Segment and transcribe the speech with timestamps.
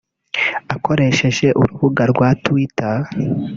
[0.75, 2.97] Akoresheje urubuga rwa Twitter